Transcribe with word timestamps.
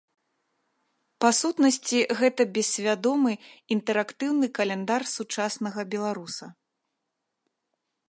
Па 1.25 1.29
сутнасці 1.39 1.99
гэта 2.21 2.41
бессвядомы, 2.57 3.31
інтэрактыўны 3.77 4.45
каляндар 4.59 5.01
сучаснага 5.15 5.81
беларуса. 5.97 6.45